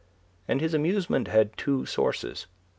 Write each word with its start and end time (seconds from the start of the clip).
And 0.47 0.61
his 0.61 0.73
amusement 0.73 1.27
had 1.27 1.55
two 1.57 1.85
sources. 1.85 2.47